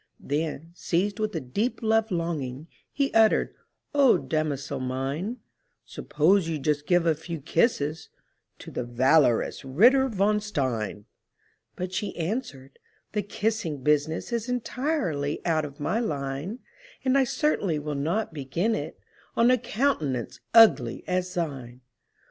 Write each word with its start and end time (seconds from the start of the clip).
Then, 0.19 0.71
seized 0.73 1.19
with 1.19 1.35
a 1.35 1.39
deep 1.39 1.83
love 1.83 2.09
longing, 2.09 2.67
He 2.91 3.13
uttered, 3.13 3.53
"O 3.93 4.17
damosel 4.17 4.79
mine, 4.79 5.37
Suppose 5.85 6.49
you 6.49 6.57
just 6.57 6.87
give 6.87 7.05
a 7.05 7.13
few 7.13 7.39
kisses 7.39 8.09
To 8.57 8.71
the 8.71 8.83
valorous 8.83 9.63
Ritter 9.63 10.09
von 10.09 10.39
Stein!" 10.39 11.05
But 11.75 11.93
she 11.93 12.15
answered, 12.17 12.79
"The 13.11 13.21
kissing 13.21 13.83
business 13.83 14.33
Is 14.33 14.49
entirely 14.49 15.39
out 15.45 15.65
of 15.65 15.79
my 15.79 15.99
line; 15.99 16.61
And 17.05 17.15
I 17.15 17.23
certainly 17.23 17.77
will 17.77 17.93
not 17.93 18.33
begin 18.33 18.73
it 18.73 18.97
On 19.37 19.51
a 19.51 19.57
countenance 19.59 20.39
ugly 20.51 21.03
as 21.07 21.31
thine!" 21.35 21.81